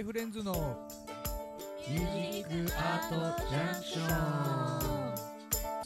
[0.00, 0.78] K フレンズの
[1.86, 4.02] ミュージックアートジャンクショ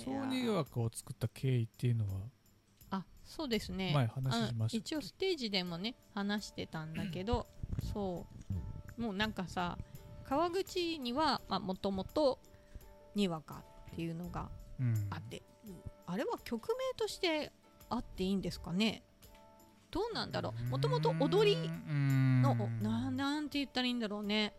[0.06, 2.20] ンソニー枠を作った経緯っていうのは
[2.90, 3.90] あそうですね。
[3.92, 7.48] 前話しましたあ一応ステージでもね話してたんだけど
[7.92, 8.24] そ
[8.98, 9.02] う。
[9.02, 9.76] もうなんかさ
[10.28, 12.38] 川口にはもともと
[13.16, 14.94] にわかっていうのがうん。
[15.10, 15.42] あって、
[16.06, 17.50] あれは曲名として
[17.90, 19.02] あっていいんですかね？
[19.94, 20.70] どうなんだろう。
[20.70, 22.82] もともと踊りのうん。
[22.82, 24.52] ななんて言ったらいいんだろうね、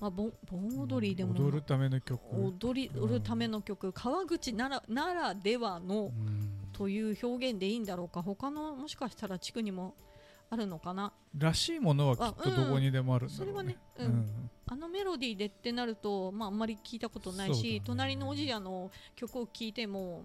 [0.00, 1.32] まあ、盆盆踊りでも。
[1.32, 2.20] 踊るための曲。
[2.34, 3.92] 踊り踊るための曲。
[3.92, 6.50] 川口ならならではのうん。
[6.72, 8.20] という表現でいいんだろうか。
[8.20, 9.94] 他のもしかしたら地区にも
[10.50, 11.12] あるのかな。
[11.38, 13.52] らしいものはきっとどこにでもあるんだろうね。
[13.52, 14.10] それはねううん。
[14.10, 17.82] んあのメロディーでってなると、まあ、あんまり聞いたことないし、ね。
[17.84, 20.24] 隣のおじやの曲を聴いても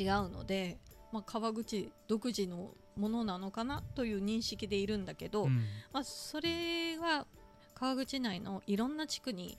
[0.00, 0.78] 違うので、
[1.14, 5.64] まあ、川口独自のものなのかなという認識でいるんだけど、うん。
[5.92, 7.24] まあ、それが
[7.72, 9.56] 川口内のいろんな地区に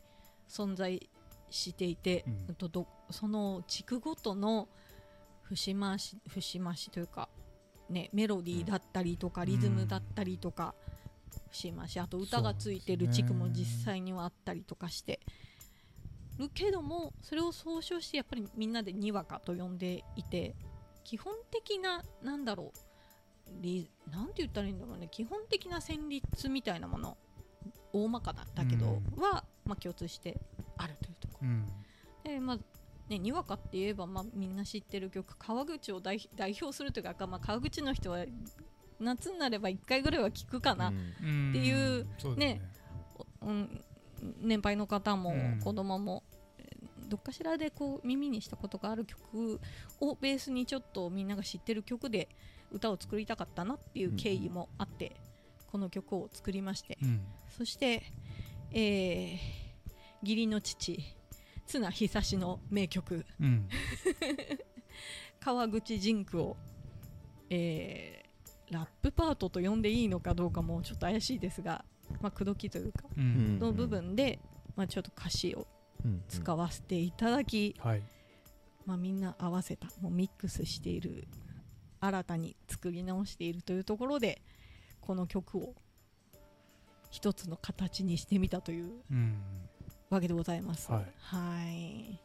[0.50, 1.10] 存在
[1.50, 2.34] していて、うん。
[2.50, 4.68] うんとどその地区ごとの
[5.44, 7.30] 節回し節回しというか、
[7.90, 9.46] ね、メロディーだったりとか、ん。
[9.46, 10.76] リズムだったりとか、
[11.52, 15.22] 節回しあと歌がついてる地区も実際にはあったりとかして
[16.38, 20.54] るけどもそれを総称してやっぱりみんなでにわかと呼んでいて
[21.06, 27.18] 基本的ななんだろうリなんて言ったらいいんだろうね基本的な旋律みたいなもの
[27.94, 29.22] 大まかだったけど、うん。
[29.22, 30.38] は、まあ、共通して
[30.78, 31.66] あるというとこうん。
[32.26, 32.58] ろでまあ
[33.08, 38.26] ね、にわかって言えば、まあ、みんな知ってる曲川口を代代表するというか、まあ、川口の人は
[39.00, 41.50] 夏になれば1回ぐらいは聞くかな、うん。
[41.52, 42.62] っていうね。
[43.42, 43.84] うん、
[44.42, 45.60] 年配の方もうん。
[45.64, 46.35] 子供も、えー
[47.06, 49.60] どっかしらでこう耳にしたことがある曲
[50.02, 52.30] をベースにちょっとみんなが知ってる曲で
[52.72, 55.16] 歌を作りたかったなっていう経緯もあって、
[55.72, 57.22] この曲を作りまして、うん。
[57.58, 58.04] そして、
[58.72, 59.66] えー
[60.26, 61.00] 義理の父
[61.68, 63.26] 綱久志の名曲。
[63.40, 63.70] うん
[65.40, 66.58] 「川口ジンクを」
[67.50, 68.26] えー
[68.74, 71.86] ラップパートと呼んでいいのかどうかもちょっと怪しいですが、
[72.20, 73.60] まあ、口説きというかうん。
[73.60, 74.40] の部分で、
[74.76, 75.68] まあ、ちょっと歌詞を
[76.28, 78.04] 使わせていただき、はい。
[78.86, 81.28] まあ、みんな合わせたもうミックスしている
[82.00, 84.44] 新たに作り直しているというところで
[85.02, 85.74] この曲を
[87.10, 89.42] 一つの形にしてみたといううん
[90.10, 90.92] わけでございます。
[90.92, 91.06] はい。
[91.18, 92.20] はい。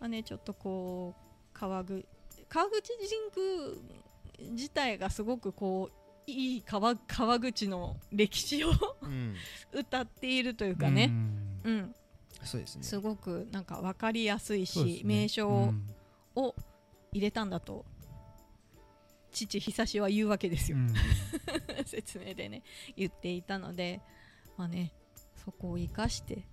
[0.00, 2.04] まあね、ちょっとこう川口
[2.48, 2.92] 川口
[3.36, 8.70] 神宮自体がすごくこういい川川口の歴史を
[9.02, 9.34] うん。
[9.72, 11.54] 歌っているというかね、うん。
[11.64, 11.94] うん、
[12.42, 12.82] そうですね。
[12.82, 15.00] すごくなんか分かりやすいし、ね。
[15.04, 15.86] 名称うん。
[16.36, 16.54] を
[17.12, 17.84] 入れたんだと
[19.30, 20.94] 父久しは言うわけですよ、うん。
[21.86, 22.62] 説明でね
[22.96, 24.00] 言っていたので
[24.56, 24.92] まあね
[25.44, 26.46] そこを生かして、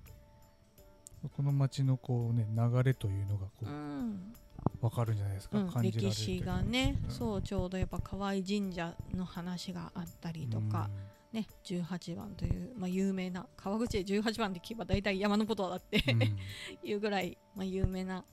[1.36, 4.34] この街のこうね流れというのがこううん。
[4.82, 7.12] わかるんじゃないですか、うん歴史がね、うん。
[7.12, 10.90] そうちょうどやっぱ河合神社の話があったりとか、
[11.34, 16.38] ね18番という、まあ、有名な川口で18番で聞けば大体山のことだってうん。
[16.84, 18.26] いうぐらい、まあ、有名な、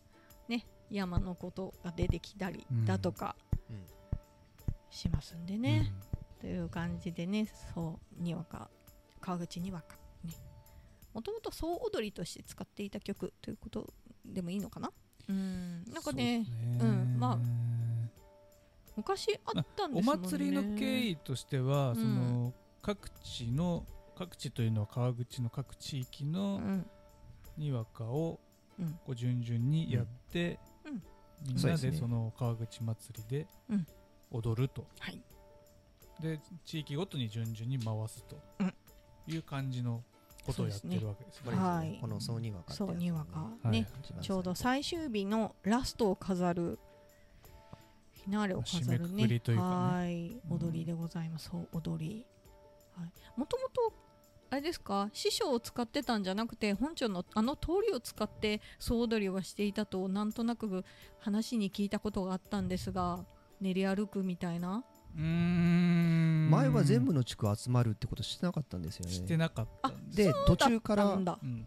[0.48, 2.84] ね、山のことが出てきたりうん。
[2.84, 3.36] だとか
[3.70, 3.84] うん
[4.91, 5.92] しますんでね、
[6.41, 8.70] という感じでねそうにわか
[9.20, 10.32] 川口にわかね。
[11.12, 13.92] もともと総踊りとして使っていた曲ということ
[14.25, 14.91] でもいいのかな？
[15.28, 15.84] うん。
[15.92, 16.47] なんかね
[16.78, 17.16] そううん。
[17.19, 17.38] まあ
[18.97, 20.28] 昔あったんでおすもんね。
[20.28, 21.97] 祭りの経緯としては、うん。
[21.97, 22.54] その
[22.88, 23.84] 各地の
[24.16, 26.87] 各地というのは川口の各地域うのん。
[27.59, 28.41] にわかを
[28.81, 28.93] うん。
[29.04, 31.03] こう順々にやって、うん。
[31.47, 33.87] みんなそうでその川口祭りでうん。
[34.31, 35.21] 踊ると、はい。
[36.19, 38.75] で地域ごとに順々に回すとうん。
[39.27, 40.03] いう感じの
[40.47, 41.56] ことをやってるわけですこね。
[41.56, 41.77] れですね。
[41.77, 41.98] はい。
[42.00, 43.41] この総にわかってそうやつにわか。
[43.41, 43.71] はい。
[43.71, 43.87] ね。
[44.22, 46.78] ちょうど最終日のラストを飾る
[48.25, 49.69] フィナーレを飾る締めくねくりというかね。
[49.69, 50.41] はい。
[50.50, 52.15] うん踊りでございます、そう踊り。
[52.15, 52.27] はい
[53.36, 53.92] もともと
[54.50, 55.10] あれですか？
[55.12, 60.84] 師匠を使ってたんじゃなくて本庁のあの通りを使って総踊りをしていたとなんとなく
[61.18, 63.24] 話に聞いたことがあったんですが
[63.60, 64.84] 練り歩くみたいな？
[65.16, 66.48] うーん。
[66.50, 69.12] 前は全部の地区集まるってことしてなかったんですよね。
[69.12, 71.39] してなかったんで途中からなんだ。
[71.42, 71.66] うん。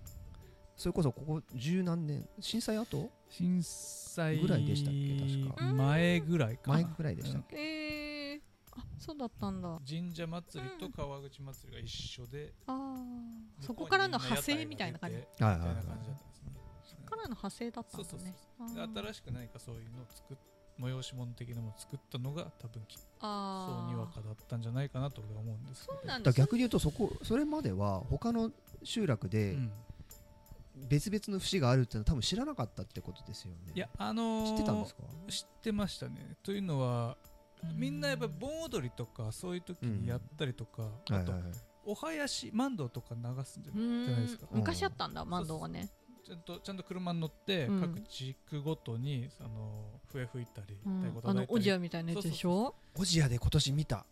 [0.76, 3.12] それこそここ十何年震災後？
[3.30, 5.64] 震災ぐらいでしたっけ確か。
[5.74, 6.74] 前ぐらいかな。
[6.74, 7.56] 前ぐらいでしたっけ。
[7.56, 7.81] えー、あ
[9.02, 9.80] そうだったんだ。
[9.88, 13.66] 神社祭りと川口祭りが一緒で、あー。
[13.66, 15.18] そこからの派生みたいな感じ。
[15.18, 17.06] みたいな感じだったんですね。
[17.06, 18.08] からの派生だったんで
[18.60, 19.02] あー。
[19.04, 20.38] 新しく何かそういうのを作っ
[20.80, 25.94] 催し物的なものを作ったのが多分きあそうにわかだったんじゃないかなと俺は思うんですけど。
[25.94, 28.52] だそうなんですから逆に言うとそこそれまでは他の
[28.84, 29.72] 集落でうん。
[30.88, 33.74] 別々の節があるっていうのは多分知らなかったってことですよね。
[33.76, 35.02] いやあのー知ってたんですか？
[35.30, 36.38] 知ってましたね。
[36.42, 37.18] というのは
[37.76, 41.52] みんなやっぱり盆踊りとかそういう時にやったりとか、あとはいはいはい。
[41.84, 43.80] お囃子万灯とか流すんじゃう
[44.14, 44.48] ないですか。
[44.52, 45.90] 昔あったんだ万能はね。
[46.24, 47.82] ちゃんとちゃんと車に乗ってうん。
[47.82, 51.02] 各地区ごとにあの笛吹いたりうん。
[51.02, 51.14] たり。
[51.24, 52.76] あのおじやみたいなやつでしょ？
[52.96, 54.06] オジアで今年見た。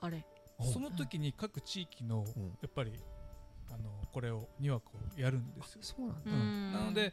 [0.00, 0.24] あれ。
[0.72, 2.42] その時に各地域のうん。
[2.46, 2.92] やっぱり
[3.70, 6.22] あのこれをにわかをやるんですよ、そうなんだ。
[6.26, 6.32] うん。
[6.32, 6.72] うん。
[6.72, 7.12] なので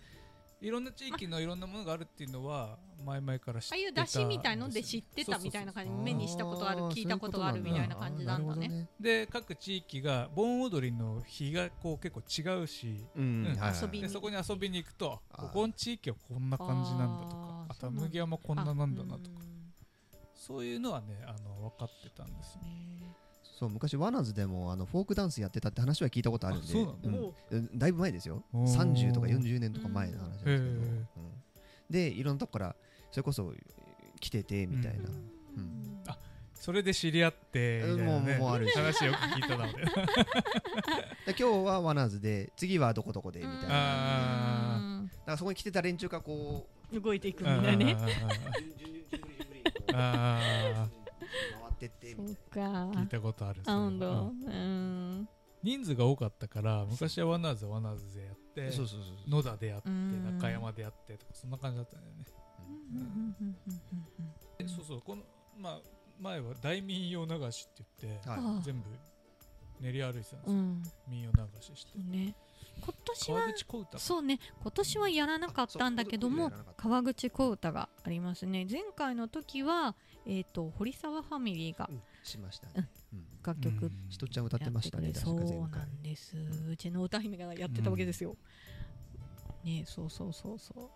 [0.61, 8.67] いろんな地域のいろんなものがあるっていうのは前々から知ってたああいう出汁みたいので知ってたみたいな感じ目にしたことある聞いたことがあるみたいな感じなんだね。
[8.69, 13.05] そうで各地域が盆踊りの日がこう結構違うし
[14.09, 19.39] そこに遊びに行くとここの地域はこんな感じなんだとかあとは麦山こんななんだなとか。
[19.41, 19.49] うん
[20.39, 22.61] そういうのはねあの分かってたんですよ。
[22.61, 23.13] ね
[23.59, 27.87] そう昔ワナズでもあのフォークダンスやってたって話は聞いたことあるんであそうなんだ。
[27.89, 28.41] いぶ前ですよ。
[28.53, 28.73] おー。
[28.73, 31.07] 30とか40年とか前の話なんですけど、うん
[31.89, 32.75] でいろんなとこから
[33.11, 33.51] それこそ
[34.21, 35.13] 来ててみたいな、うん。
[35.57, 36.01] うん。
[36.07, 36.17] あ
[36.53, 38.37] それで知り合ってみたいなね。
[38.37, 38.77] もうもうあるし。
[38.77, 39.73] 話よく聞いたな で。
[41.27, 43.59] 今日はワナーズで次はどこどこでみたいな。
[43.59, 47.97] だかあらそこに来てた連中がこううん動いていくみたいなね。
[49.91, 50.98] あ回
[51.87, 52.99] ってってみそたいうか。
[52.99, 55.29] 聞いたことあるそうん。
[55.61, 59.29] 人数が多かったから昔はワナーズはワナーズでやってなそうそうそうそう。
[59.29, 60.37] 野田でやってうん。
[60.37, 62.01] 中山でやってとかそんな感じだったん。
[62.01, 62.25] だよね
[64.67, 65.23] そうそうこの
[65.57, 65.79] まあ
[66.19, 68.63] 前は大民謡流しって言ってはい。
[68.63, 68.89] 全部
[69.79, 70.39] 練り歩いてたんですよ。
[70.47, 70.83] うん。
[71.07, 71.91] 民謡流しして。
[71.93, 72.35] そうね
[72.81, 73.41] 今年は
[73.97, 78.65] そうね今年はやらなかったんだけども川口小唄がありますね。
[78.69, 79.95] 前回の時は
[80.25, 83.91] えっ、と堀沢ファミリーがうんしましたね、うん楽曲うん。
[84.09, 85.35] しとっちゃん歌ってましたねそう
[85.69, 86.35] なんです。
[86.69, 88.35] うちの歌姫がやってたわけですよ、
[89.63, 90.89] ねそうそうそうそう。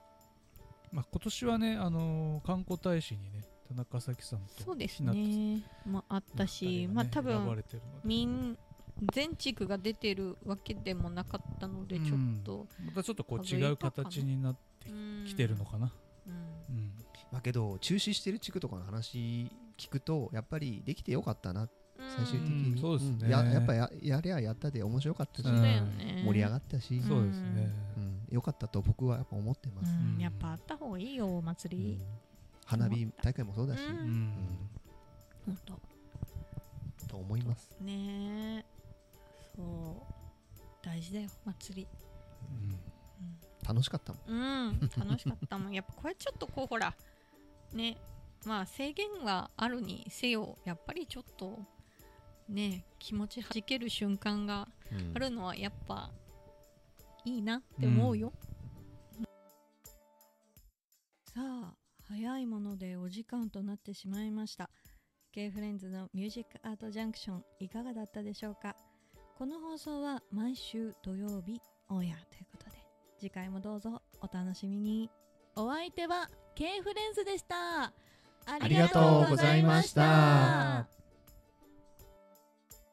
[0.92, 5.64] まあ今年はねあのー観光大使にね田中咲さんとそうですね。
[5.86, 7.64] まああったし、ねまあ多分
[8.04, 8.58] みん
[9.02, 12.06] 全地区が出てるわけでもなかったのでうん。
[12.06, 15.92] ちょっと、またちょっとこう違う形になってうんきてるのかな。
[16.28, 16.34] うん。
[16.76, 16.92] うん。
[17.32, 21.68] まあけど中止してる地区とかの話聞くとやっぱりできてよかったな。
[22.18, 22.76] 最終的うん。
[22.76, 23.28] に、そうですね。
[23.28, 27.70] んややっぱややりゃやったで面白かったし、盛り上がったし、んそうですね。
[27.98, 30.16] うん、よかったと僕はやっぱ思ってます、うん。
[30.16, 30.22] うん。
[30.22, 32.02] やっぱあった方がいいよお祭り、うん。
[32.66, 34.34] 花火大会もそうだし、うん。
[35.48, 35.58] うん。
[35.58, 35.80] と。
[37.08, 38.58] と思います、ね。
[38.60, 38.73] え
[39.56, 41.88] そう大事だよ祭り。
[43.66, 44.22] 楽しかったもん。
[44.28, 45.74] うん楽しかったもん。
[45.76, 46.94] やっぱこれちょっとこうほら
[47.72, 47.98] ね
[48.46, 51.60] まあ制限はあるにせよやっぱりちょっと
[52.50, 54.68] ね気持ちはじける瞬間が
[55.16, 56.12] あるのはやっぱ
[57.24, 58.34] いいなって思うよ、
[61.24, 64.70] さあ早いものでお時間となってしまいました。
[65.32, 68.76] K フレンズのミュージックアートジャンクションいかがだったでしょうか？
[69.44, 71.60] この放送は毎週土曜日
[71.90, 72.78] オンエアということで
[73.20, 75.10] 次回もどうぞお楽しみに。
[75.58, 77.92] お相手は K フレンズでした。
[78.46, 80.88] ありがとうございました